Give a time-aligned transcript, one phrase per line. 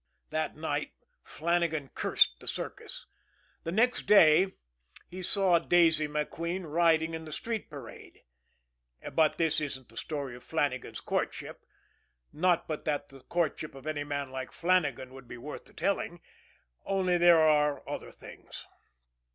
[0.31, 3.05] That night Flannagan cursed the circus;
[3.63, 4.55] the next day
[5.11, 8.23] he saw Daisy MacQueen riding in the street parade
[8.99, 11.67] and but this isn't the story of Flannagan's courtship,
[12.33, 16.19] not but that the courtship of any man like Flannagan would be worth the telling
[16.83, 18.65] only there are other things.